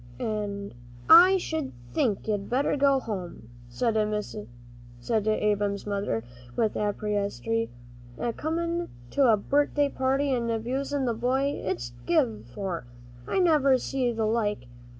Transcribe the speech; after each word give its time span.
"An' 0.17 0.73
I 1.11 1.37
sh'd 1.37 1.73
think 1.93 2.27
you'd 2.27 2.49
better 2.49 2.75
go 2.75 2.99
home," 2.99 3.49
said 3.69 3.95
Ab'm's 3.95 5.85
mother, 5.85 6.23
with 6.55 6.75
asperity; 6.75 7.69
"a 8.17 8.33
comin' 8.33 8.89
to 9.11 9.27
a 9.31 9.37
birthday 9.37 9.89
party 9.89 10.33
and 10.33 10.49
abusin' 10.49 11.05
the 11.05 11.13
boy 11.13 11.49
it's 11.63 11.91
give 12.07 12.47
for. 12.47 12.85
I 13.27 13.37
never 13.37 13.77
see 13.77 14.11
th' 14.11 14.17
like. 14.17 14.65